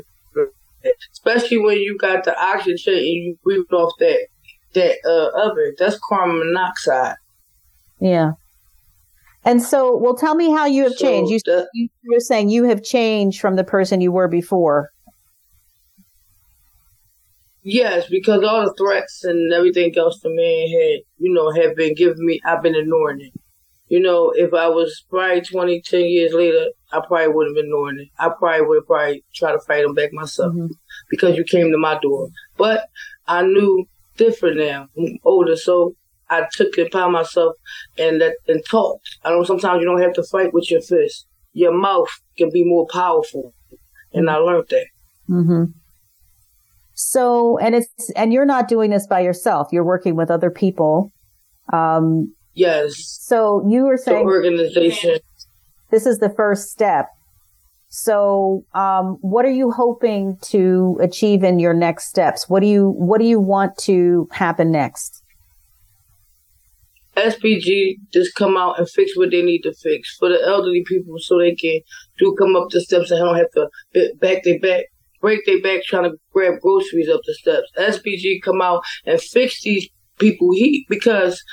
especially 1.14 1.58
when 1.58 1.78
you 1.78 1.98
got 1.98 2.24
the 2.24 2.40
oxygen 2.40 2.94
and 2.94 3.06
you 3.06 3.38
breathe 3.44 3.72
off 3.72 3.94
that 4.00 4.28
that 4.74 4.98
uh, 5.06 5.48
oven. 5.48 5.76
That's 5.78 6.00
carbon 6.08 6.40
monoxide. 6.40 7.16
Yeah. 8.00 8.32
And 9.44 9.62
so, 9.62 9.98
well, 9.98 10.16
tell 10.16 10.36
me 10.36 10.52
how 10.52 10.66
you 10.66 10.84
have 10.84 10.94
so 10.94 11.06
changed. 11.06 11.32
You, 11.32 11.40
the, 11.46 11.68
you 11.74 11.90
were 12.08 12.20
saying 12.20 12.50
you 12.50 12.66
have 12.66 12.84
changed 12.84 13.42
from 13.42 13.56
the 13.56 13.64
person 13.64 14.00
you 14.02 14.12
were 14.12 14.28
before. 14.28 14.92
Yes, 17.64 18.08
because 18.10 18.44
all 18.44 18.66
the 18.66 18.74
threats 18.74 19.24
and 19.24 19.54
everything 19.54 19.94
else 19.98 20.20
the 20.22 20.30
man 20.30 20.68
had, 20.68 21.02
you 21.18 21.34
know, 21.34 21.52
have 21.52 21.76
been 21.76 21.94
giving 21.96 22.26
me, 22.26 22.40
I've 22.46 22.64
been 22.64 22.76
ignoring 22.76 23.22
it. 23.22 23.41
You 23.92 24.00
know, 24.00 24.32
if 24.34 24.54
I 24.54 24.70
was 24.70 25.04
probably 25.10 25.42
20, 25.42 25.82
10 25.82 26.06
years 26.06 26.32
later, 26.32 26.68
I 26.94 27.02
probably 27.06 27.28
would 27.28 27.48
have 27.48 27.56
been 27.56 27.66
ignoring 27.66 28.00
it. 28.00 28.08
I 28.18 28.30
probably 28.30 28.66
would 28.66 28.78
have 28.78 28.88
probably 28.88 29.22
tried 29.36 29.52
to 29.52 29.60
fight 29.60 29.84
him 29.84 29.94
back 29.94 30.14
myself 30.14 30.54
mm-hmm. 30.54 30.68
because 31.10 31.36
you 31.36 31.44
came 31.44 31.70
to 31.70 31.78
my 31.78 32.00
door. 32.00 32.30
But 32.58 32.86
I 33.28 33.42
knew 33.42 33.84
different 34.16 34.60
now. 34.60 34.88
I'm 34.98 35.18
older, 35.26 35.58
so 35.58 35.98
I 36.30 36.48
took 36.54 36.78
it 36.78 36.88
upon 36.88 37.12
myself 37.12 37.58
and 37.98 38.20
let 38.20 38.36
and 38.48 38.64
talked. 38.64 39.18
I 39.26 39.32
know 39.32 39.44
sometimes 39.44 39.82
you 39.82 39.86
don't 39.86 40.02
have 40.02 40.14
to 40.14 40.24
fight 40.24 40.54
with 40.54 40.72
your 40.72 40.82
fist. 40.82 41.28
Your 41.52 41.78
mouth 41.78 42.08
can 42.38 42.50
be 42.50 42.64
more 42.64 42.88
powerful, 42.90 43.54
and 44.14 44.30
I 44.30 44.38
learned 44.38 44.68
that. 44.70 44.86
Mm-hmm. 45.30 45.64
So, 46.94 47.58
and 47.58 47.76
it's 47.76 48.10
and 48.16 48.32
you're 48.32 48.46
not 48.46 48.70
doing 48.70 48.92
this 48.92 49.06
by 49.06 49.20
yourself. 49.20 49.68
You're 49.74 49.84
working 49.84 50.16
with 50.16 50.32
other 50.32 50.50
people. 50.50 51.12
Um, 51.74 52.34
yes. 52.54 52.96
So 53.22 53.66
you 53.68 53.84
were 53.84 53.98
saying 53.98 54.26
the 54.26 54.32
organization. 54.32 55.20
This 55.90 56.06
is 56.06 56.20
the 56.20 56.30
first 56.30 56.70
step. 56.70 57.08
So, 57.94 58.64
um, 58.74 59.18
what 59.20 59.44
are 59.44 59.52
you 59.52 59.70
hoping 59.70 60.38
to 60.44 60.98
achieve 61.02 61.44
in 61.44 61.60
your 61.60 61.74
next 61.74 62.08
steps? 62.08 62.48
What 62.48 62.62
do 62.62 62.68
you 62.68 62.92
What 62.92 63.20
do 63.20 63.26
you 63.26 63.40
want 63.40 63.78
to 63.80 64.30
happen 64.32 64.72
next? 64.72 65.22
SBG 67.18 67.96
just 68.14 68.34
come 68.36 68.56
out 68.56 68.80
and 68.80 68.90
fix 68.90 69.18
what 69.18 69.32
they 69.32 69.42
need 69.42 69.64
to 69.64 69.74
fix 69.74 70.16
for 70.18 70.30
the 70.30 70.42
elderly 70.42 70.84
people 70.88 71.16
so 71.20 71.38
they 71.38 71.54
can 71.54 71.82
do 72.18 72.34
come 72.40 72.56
up 72.56 72.70
the 72.70 72.80
steps 72.80 73.12
and 73.12 73.20
don't 73.20 73.36
have 73.36 73.52
to 73.52 73.68
back 74.22 74.44
their 74.44 74.60
back, 74.60 74.86
break 75.20 75.46
their 75.46 75.62
back 75.62 75.84
trying 75.84 76.10
to 76.10 76.18
grab 76.32 76.62
groceries 76.62 77.10
up 77.10 77.20
the 77.26 77.34
steps. 77.34 77.68
SBG 77.78 78.42
come 78.42 78.62
out 78.62 78.84
and 79.06 79.20
fix 79.20 79.62
these 79.64 79.90
people 80.18 80.54
heat 80.54 80.86
because 80.88 81.44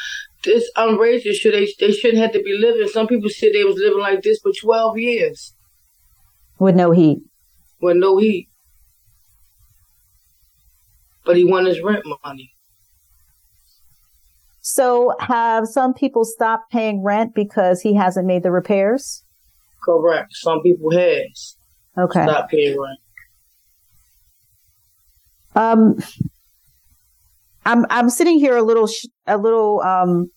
it's 0.45 0.71
outrageous. 0.77 1.37
Should 1.37 1.55
they, 1.55 1.69
they 1.81 1.93
shouldn't 1.93 2.23
have 2.23 2.33
to 2.33 2.43
be 2.43 2.57
living. 2.59 2.89
Some 2.89 3.07
people 3.07 3.29
said 3.31 3.51
they 3.53 3.65
was 3.65 3.77
living 3.77 4.01
like 4.01 4.23
this 4.23 4.41
for 4.41 4.53
12 4.53 4.99
years. 4.99 5.55
With 6.59 6.75
no 6.75 6.91
heat. 6.91 7.21
With 7.81 7.97
no 7.97 8.19
heat. 8.19 8.49
But 11.25 11.37
he 11.37 11.45
won 11.45 11.67
his 11.67 11.81
rent 11.81 12.05
money. 12.25 12.53
So 14.61 15.15
have 15.21 15.67
some 15.67 15.95
people 15.95 16.25
stopped 16.25 16.71
paying 16.71 17.03
rent 17.03 17.35
because 17.35 17.81
he 17.81 17.95
hasn't 17.95 18.27
made 18.27 18.43
the 18.43 18.51
repairs? 18.51 19.25
Correct. 19.83 20.33
Some 20.35 20.61
people 20.63 20.91
has. 20.91 21.57
Okay. 21.97 22.23
Stop 22.23 22.51
paying 22.51 22.79
rent. 22.79 22.99
Um, 25.55 25.97
I'm 27.65 27.85
I'm 27.91 28.11
sitting 28.11 28.39
here 28.39 28.57
a 28.57 28.63
little 28.63 28.87
sh- 28.87 29.07
a 29.27 29.37
little 29.37 29.81
um 29.81 30.31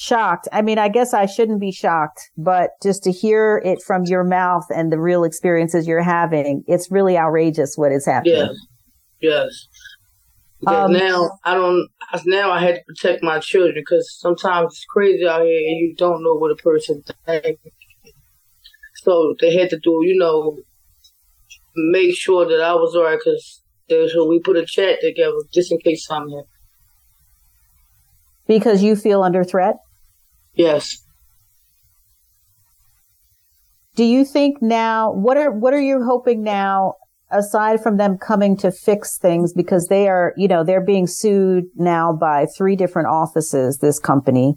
shocked. 0.00 0.48
I 0.52 0.62
mean, 0.62 0.78
I 0.78 0.88
guess 0.88 1.12
I 1.12 1.26
shouldn't 1.26 1.60
be 1.60 1.72
shocked, 1.72 2.20
but 2.36 2.70
just 2.82 3.02
to 3.04 3.12
hear 3.12 3.60
it 3.64 3.82
from 3.82 4.04
your 4.04 4.24
mouth 4.24 4.64
and 4.74 4.90
the 4.90 4.98
real 4.98 5.24
experiences 5.24 5.86
you're 5.86 6.02
having, 6.02 6.64
it's 6.66 6.90
really 6.90 7.18
outrageous 7.18 7.74
what 7.76 7.92
is 7.92 8.06
happening. 8.06 8.36
Yes. 8.36 8.56
Yes. 9.20 9.66
Because 10.60 10.86
um, 10.86 10.92
now 10.92 11.30
I 11.44 11.54
don't. 11.54 11.88
Now 12.26 12.50
I 12.50 12.60
had 12.60 12.76
to 12.76 12.80
protect 12.88 13.22
my 13.22 13.38
children 13.38 13.74
because 13.76 14.18
sometimes 14.18 14.72
it's 14.72 14.84
crazy 14.88 15.26
out 15.26 15.42
here 15.42 15.58
and 15.58 15.76
you 15.80 15.94
don't 15.96 16.22
know 16.22 16.34
what 16.34 16.50
a 16.50 16.56
person 16.56 17.02
thinks. 17.26 17.60
So 18.96 19.34
they 19.40 19.54
had 19.54 19.70
to 19.70 19.78
do, 19.78 20.00
you 20.02 20.18
know, 20.18 20.58
make 21.76 22.14
sure 22.16 22.46
that 22.46 22.60
I 22.60 22.74
was 22.74 22.94
alright 22.94 23.18
because 23.18 23.59
So 23.90 24.26
we 24.26 24.40
put 24.40 24.56
a 24.56 24.64
chat 24.64 25.00
together 25.00 25.36
just 25.52 25.72
in 25.72 25.78
case 25.78 26.06
something 26.06 26.36
happens. 26.36 26.50
Because 28.46 28.82
you 28.82 28.96
feel 28.96 29.22
under 29.22 29.44
threat? 29.44 29.76
Yes. 30.54 31.04
Do 33.96 34.04
you 34.04 34.24
think 34.24 34.62
now 34.62 35.12
what 35.12 35.36
are 35.36 35.50
what 35.50 35.74
are 35.74 35.80
you 35.80 36.02
hoping 36.04 36.42
now 36.42 36.94
aside 37.30 37.82
from 37.82 37.96
them 37.96 38.18
coming 38.18 38.56
to 38.56 38.72
fix 38.72 39.18
things 39.18 39.52
because 39.52 39.86
they 39.86 40.08
are, 40.08 40.32
you 40.36 40.48
know, 40.48 40.64
they're 40.64 40.84
being 40.84 41.06
sued 41.06 41.64
now 41.76 42.12
by 42.12 42.46
three 42.56 42.76
different 42.76 43.08
offices, 43.08 43.78
this 43.78 43.98
company. 43.98 44.54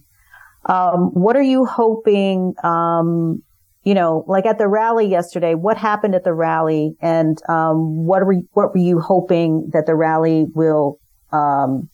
Um, 0.65 1.11
what 1.13 1.35
are 1.35 1.43
you 1.43 1.65
hoping, 1.65 2.53
um, 2.63 3.43
you 3.83 3.93
know, 3.93 4.23
like 4.27 4.45
at 4.45 4.57
the 4.57 4.67
rally 4.67 5.07
yesterday, 5.07 5.55
what 5.55 5.77
happened 5.77 6.15
at 6.15 6.23
the 6.23 6.33
rally 6.33 6.95
and, 7.01 7.37
um, 7.49 8.05
what 8.05 8.25
were, 8.25 8.37
what 8.53 8.73
were 8.73 8.81
you 8.81 8.99
hoping 8.99 9.69
that 9.73 9.85
the 9.85 9.95
rally 9.95 10.45
will, 10.53 10.99
um, 11.31 11.89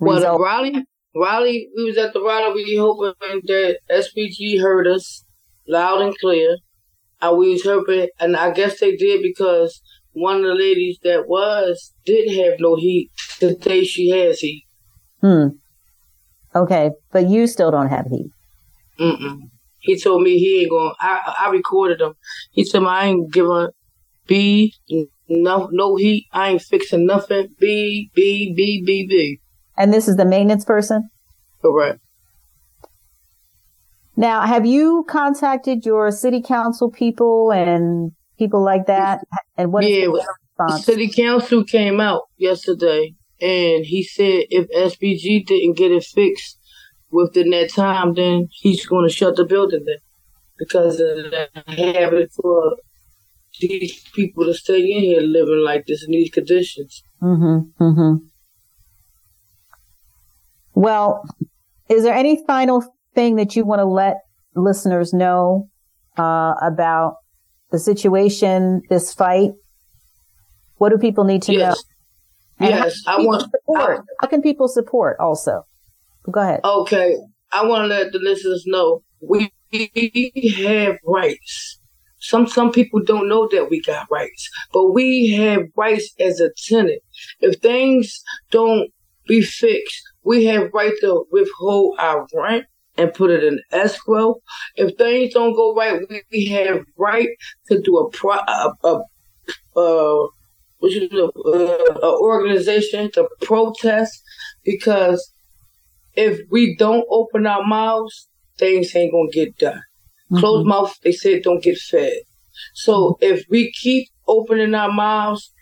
well, 0.00 0.20
the 0.20 0.42
rally, 0.42 0.84
rally, 1.14 1.68
we 1.76 1.84
was 1.84 1.96
at 1.96 2.12
the 2.12 2.22
rally, 2.22 2.64
we 2.64 2.76
hoping 2.76 3.14
that 3.44 3.78
SBG 3.90 4.60
heard 4.60 4.86
us 4.86 5.24
loud 5.68 6.00
and 6.00 6.18
clear 6.18 6.56
and 7.20 7.38
we 7.38 7.50
was 7.50 7.64
hoping, 7.64 8.08
and 8.20 8.36
I 8.36 8.50
guess 8.52 8.80
they 8.80 8.96
did 8.96 9.22
because 9.22 9.80
one 10.12 10.36
of 10.36 10.42
the 10.42 10.54
ladies 10.54 10.98
that 11.02 11.28
was 11.28 11.92
didn't 12.04 12.34
have 12.44 12.58
no 12.58 12.76
heat. 12.76 13.10
Today 13.38 13.84
she 13.84 14.08
has 14.10 14.40
heat. 14.40 14.64
Hmm. 15.20 15.48
Okay, 16.54 16.90
but 17.12 17.28
you 17.28 17.46
still 17.46 17.70
don't 17.70 17.88
have 17.88 18.06
heat. 18.06 18.30
Mm-mm. 18.98 19.50
He 19.86 19.98
told 19.98 20.22
me 20.22 20.36
he 20.38 20.62
ain't 20.62 20.70
going. 20.70 20.92
I 21.00 21.34
I 21.46 21.50
recorded 21.50 22.00
him. 22.00 22.14
He 22.50 22.68
told 22.68 22.84
me 22.84 22.90
I 22.90 23.06
ain't 23.06 23.32
giving 23.32 23.68
B 24.26 24.74
no 25.28 25.68
no 25.70 25.94
heat. 25.94 26.26
I 26.32 26.50
ain't 26.50 26.62
fixing 26.62 27.06
nothing. 27.06 27.54
B 27.60 28.10
B 28.14 28.52
B 28.54 28.82
B 28.84 29.06
B. 29.06 29.40
And 29.78 29.94
this 29.94 30.08
is 30.08 30.16
the 30.16 30.24
maintenance 30.24 30.64
person. 30.64 31.08
Correct. 31.62 32.00
Now, 34.16 34.40
have 34.42 34.66
you 34.66 35.04
contacted 35.08 35.84
your 35.86 36.10
city 36.10 36.42
council 36.42 36.90
people 36.90 37.52
and 37.52 38.12
people 38.38 38.64
like 38.64 38.86
that? 38.86 39.20
And 39.56 39.72
what 39.72 39.84
yeah, 39.84 40.06
the 40.58 40.78
city 40.78 41.08
council 41.08 41.62
came 41.62 42.00
out 42.00 42.22
yesterday 42.38 43.14
and 43.40 43.84
he 43.84 44.02
said 44.02 44.44
if 44.50 44.68
SBG 44.70 45.46
didn't 45.46 45.76
get 45.76 45.92
it 45.92 46.02
fixed 46.02 46.58
within 47.16 47.50
that 47.50 47.70
time, 47.70 48.14
then 48.14 48.48
he's 48.52 48.86
going 48.86 49.08
to 49.08 49.14
shut 49.14 49.36
the 49.36 49.44
building 49.44 49.84
down 49.84 49.96
because 50.58 51.00
of 51.00 51.16
the 51.16 51.48
habit 51.66 52.30
for 52.32 52.76
these 53.60 54.04
people 54.14 54.44
to 54.44 54.54
stay 54.54 54.80
in 54.80 55.00
here 55.00 55.20
living 55.20 55.62
like 55.64 55.86
this 55.86 56.04
in 56.04 56.12
these 56.12 56.30
conditions. 56.30 57.02
Mm-hmm. 57.22 57.82
Mm-hmm. 57.82 58.26
Well, 60.74 61.24
is 61.88 62.02
there 62.02 62.14
any 62.14 62.44
final 62.46 62.84
thing 63.14 63.36
that 63.36 63.56
you 63.56 63.64
want 63.64 63.80
to 63.80 63.86
let 63.86 64.18
listeners 64.54 65.14
know 65.14 65.68
uh, 66.18 66.54
about 66.62 67.16
the 67.70 67.78
situation, 67.78 68.82
this 68.90 69.14
fight? 69.14 69.52
What 70.76 70.90
do 70.90 70.98
people 70.98 71.24
need 71.24 71.42
to 71.42 71.54
yes. 71.54 71.76
know? 72.60 72.66
And 72.66 72.70
yes, 72.70 73.02
I 73.06 73.18
want 73.18 73.42
support. 73.42 74.00
I, 74.00 74.02
how 74.20 74.28
can 74.28 74.42
people 74.42 74.68
support 74.68 75.16
also? 75.18 75.64
Go 76.30 76.40
ahead. 76.40 76.60
Okay, 76.64 77.16
I 77.52 77.64
want 77.64 77.84
to 77.84 77.86
let 77.88 78.12
the 78.12 78.18
listeners 78.18 78.64
know 78.66 79.02
we 79.20 79.50
have 80.56 80.96
rights. 81.04 81.80
Some 82.18 82.46
some 82.46 82.72
people 82.72 83.02
don't 83.02 83.28
know 83.28 83.48
that 83.52 83.68
we 83.70 83.80
got 83.82 84.06
rights, 84.10 84.50
but 84.72 84.92
we 84.92 85.30
have 85.32 85.62
rights 85.76 86.12
as 86.18 86.40
a 86.40 86.50
tenant. 86.66 87.02
If 87.40 87.60
things 87.60 88.22
don't 88.50 88.90
be 89.28 89.42
fixed, 89.42 90.02
we 90.24 90.44
have 90.46 90.70
right 90.72 90.92
to 91.02 91.26
withhold 91.30 91.96
our 91.98 92.26
rent 92.34 92.66
and 92.96 93.12
put 93.12 93.30
it 93.30 93.44
in 93.44 93.60
escrow. 93.70 94.36
If 94.76 94.96
things 94.96 95.34
don't 95.34 95.54
go 95.54 95.74
right, 95.74 96.00
we 96.30 96.46
have 96.46 96.80
right 96.96 97.28
to 97.68 97.80
do 97.80 97.98
a 97.98 98.10
pro, 98.10 98.32
a, 98.32 98.72
a, 98.84 99.00
a 99.78 100.28
which 100.78 100.96
is 100.96 101.12
a, 101.12 101.30
a, 102.02 102.20
organization 102.20 103.10
to 103.12 103.28
protest 103.42 104.22
because 104.64 105.32
if 106.16 106.40
we 106.50 106.76
don't 106.76 107.06
open 107.10 107.46
our 107.46 107.64
mouths, 107.64 108.28
things 108.58 108.94
ain't 108.96 109.12
gonna 109.12 109.30
get 109.30 109.56
done. 109.58 109.82
Mm-hmm. 110.30 110.38
Closed 110.38 110.66
mouth, 110.66 110.98
they 111.02 111.12
said, 111.12 111.42
don't 111.42 111.62
get 111.62 111.78
fed. 111.78 112.14
So 112.74 113.18
if 113.20 113.44
we 113.48 113.70
keep 113.72 114.08
opening 114.26 114.74
our 114.74 114.90
mouths, 114.90 115.52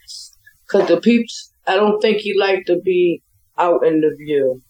because 0.67 0.89
the 0.89 1.01
peeps, 1.01 1.53
I 1.67 1.77
don't 1.77 2.01
think 2.01 2.19
he 2.19 2.39
like 2.39 2.65
to 2.67 2.81
be 2.81 3.23
out 3.59 3.85
in 3.87 4.01
the 4.01 4.15
view. 4.17 4.63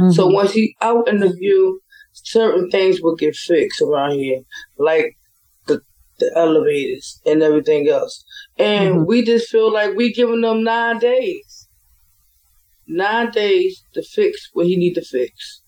Mm-hmm. 0.00 0.12
So 0.12 0.28
once 0.28 0.52
he 0.52 0.76
out 0.80 1.08
in 1.08 1.18
the 1.18 1.32
view, 1.32 1.80
certain 2.12 2.70
things 2.70 3.00
will 3.02 3.16
get 3.16 3.36
fixed 3.36 3.82
around 3.82 4.12
here, 4.12 4.40
like 4.78 5.16
the, 5.66 5.80
the 6.18 6.32
elevators 6.36 7.20
and 7.26 7.42
everything 7.42 7.88
else. 7.88 8.24
And 8.58 8.94
mm-hmm. 8.94 9.04
we 9.06 9.24
just 9.24 9.50
feel 9.50 9.72
like 9.72 9.94
we 9.96 10.12
giving 10.12 10.40
them 10.40 10.62
nine 10.62 10.98
days. 10.98 11.51
Nine 12.86 13.30
days 13.30 13.84
to 13.94 14.02
fix 14.02 14.48
what 14.52 14.66
he 14.66 14.76
need 14.76 14.94
to 14.94 15.02
fix. 15.02 15.62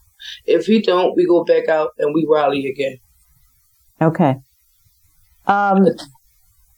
If 0.47 0.67
he 0.67 0.81
don't, 0.81 1.15
we 1.17 1.27
go 1.27 1.45
back 1.45 1.69
out 1.69 1.91
and 1.99 2.15
we 2.15 2.27
rally 2.29 2.67
again. 2.67 2.99
Okay. 4.01 4.37
Um, 5.47 5.87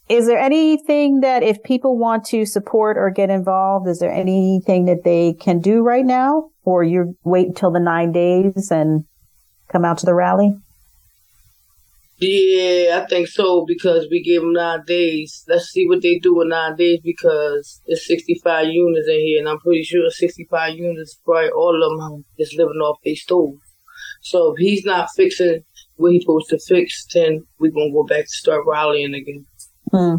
is 0.08 0.26
there 0.26 0.38
anything 0.38 1.20
that 1.20 1.42
if 1.42 1.62
people 1.62 1.98
want 1.98 2.24
to 2.26 2.44
support 2.46 2.96
or 2.96 3.10
get 3.10 3.30
involved, 3.30 3.88
is 3.88 3.98
there 3.98 4.12
anything 4.12 4.84
that 4.86 5.04
they 5.04 5.34
can 5.34 5.60
do 5.60 5.82
right 5.82 6.04
now? 6.04 6.50
Or 6.64 6.84
you 6.84 7.16
wait 7.24 7.48
until 7.48 7.70
the 7.70 7.80
nine 7.80 8.12
days 8.12 8.70
and 8.70 9.04
come 9.68 9.84
out 9.84 9.98
to 9.98 10.06
the 10.06 10.14
rally? 10.14 10.52
Yeah, 12.18 13.02
I 13.02 13.06
think 13.06 13.28
so 13.28 13.66
because 13.66 14.06
we 14.10 14.22
gave 14.22 14.40
them 14.40 14.54
nine 14.54 14.84
days. 14.86 15.44
Let's 15.48 15.66
see 15.66 15.86
what 15.86 16.00
they 16.00 16.18
do 16.18 16.40
in 16.40 16.48
nine 16.48 16.76
days 16.76 17.00
because 17.04 17.82
there's 17.86 18.06
65 18.06 18.68
units 18.68 19.08
in 19.08 19.20
here, 19.20 19.38
and 19.40 19.48
I'm 19.48 19.58
pretty 19.58 19.82
sure 19.82 20.08
65 20.08 20.74
units, 20.76 21.20
probably 21.24 21.50
all 21.50 21.82
of 21.82 22.00
them 22.00 22.24
is 22.38 22.54
living 22.56 22.80
off 22.80 22.98
their 23.04 23.16
stove. 23.16 23.56
So 24.22 24.52
if 24.52 24.58
he's 24.58 24.84
not 24.84 25.08
fixing 25.14 25.60
what 25.96 26.12
he's 26.12 26.22
supposed 26.22 26.48
to 26.50 26.58
fix, 26.58 27.06
then 27.12 27.44
we're 27.58 27.70
gonna 27.70 27.92
go 27.92 28.04
back 28.04 28.24
to 28.24 28.30
start 28.30 28.64
rallying 28.66 29.14
again. 29.14 29.44
Hmm. 29.90 30.16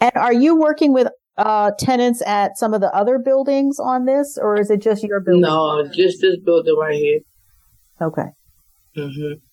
And 0.00 0.12
are 0.14 0.32
you 0.32 0.56
working 0.58 0.94
with 0.94 1.08
uh, 1.36 1.72
tenants 1.78 2.22
at 2.26 2.56
some 2.56 2.72
of 2.72 2.80
the 2.80 2.94
other 2.94 3.18
buildings 3.18 3.78
on 3.78 4.06
this, 4.06 4.38
or 4.40 4.58
is 4.58 4.70
it 4.70 4.80
just 4.80 5.02
your 5.02 5.20
building? 5.20 5.42
No, 5.42 5.86
just 5.88 6.22
this 6.22 6.38
building 6.42 6.76
right 6.78 6.94
here. 6.94 7.20
Okay. 8.00 8.28
Mm-hmm. 8.96 9.45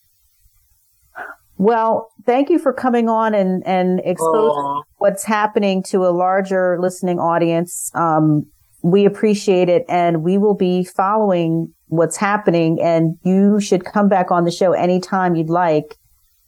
Well, 1.64 2.10
thank 2.26 2.50
you 2.50 2.60
for 2.60 2.74
coming 2.74 3.08
on 3.08 3.34
and, 3.34 3.66
and 3.66 4.02
exposing 4.04 4.82
what's 4.98 5.24
happening 5.24 5.82
to 5.84 6.00
a 6.00 6.12
larger 6.12 6.78
listening 6.78 7.20
audience. 7.20 7.90
Um, 7.96 8.48
we 8.82 9.06
appreciate 9.06 9.70
it 9.70 9.86
and 9.88 10.24
we 10.24 10.38
will 10.38 10.56
be 10.56 10.84
following 10.84 11.74
what's 11.88 12.18
happening 12.18 12.82
and 12.82 13.16
you 13.24 13.62
should 13.62 13.86
come 13.86 14.10
back 14.10 14.30
on 14.30 14.44
the 14.44 14.52
show 14.52 14.74
anytime 14.74 15.36
you'd 15.36 15.50
like 15.50 15.96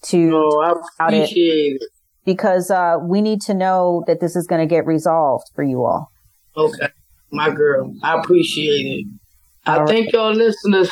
to 0.08 0.32
oh, 0.36 0.82
I 1.00 1.06
appreciate 1.08 1.78
it, 1.78 1.82
it. 1.82 1.90
because 2.26 2.70
uh, 2.70 2.98
we 3.02 3.22
need 3.22 3.40
to 3.44 3.54
know 3.54 4.04
that 4.08 4.20
this 4.20 4.36
is 4.36 4.46
going 4.48 4.68
to 4.68 4.68
get 4.68 4.86
resolved 4.86 5.46
for 5.56 5.64
you 5.64 5.86
all. 5.86 6.10
Okay, 6.58 6.90
my 7.32 7.52
girl, 7.52 7.94
I 8.04 8.20
appreciate 8.20 8.86
it. 8.86 9.06
I 9.66 9.78
all 9.78 9.88
thank 9.88 10.08
right. 10.08 10.14
y'all 10.14 10.34
listeners 10.34 10.92